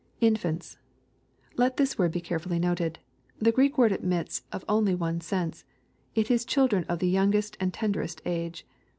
[Infants.] 0.19 0.79
Let 1.57 1.77
this 1.77 1.95
word 1.99 2.11
be 2.11 2.21
carefully 2.21 2.57
noted. 2.57 2.97
The 3.39 3.51
Greek 3.51 3.77
word 3.77 3.91
admits 3.91 4.41
of 4.51 4.65
only 4.67 4.95
one 4.95 5.21
sense. 5.21 5.63
It 6.15 6.31
is 6.31 6.43
children 6.43 6.85
of 6.85 6.97
the 6.97 7.07
youngest 7.07 7.55
and 7.59 7.71
ten 7.71 7.93
derest 7.93 8.19
age. 8.25 8.65